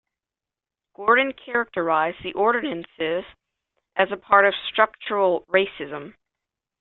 Gordon 0.95 1.31
characterized 1.31 2.23
the 2.23 2.33
ordinances 2.33 3.23
as 3.95 4.11
a 4.11 4.17
part 4.17 4.47
of 4.47 4.55
structural 4.67 5.41
racism. 5.45 6.15